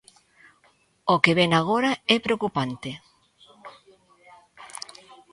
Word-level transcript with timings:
O 1.13 1.15
que 1.23 1.35
vén 1.39 1.51
agora 1.53 1.91
é 2.15 2.17
preocupante. 2.25 2.91